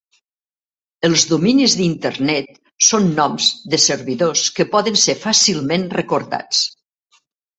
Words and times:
Els 1.09 1.25
dominis 1.31 1.75
d'Internet 1.81 2.49
són 2.87 3.05
noms 3.21 3.49
de 3.73 3.81
servidors 3.85 4.45
que 4.59 4.67
poden 4.73 4.97
ser 5.05 5.17
fàcilment 5.27 5.87
recordats. 6.01 6.65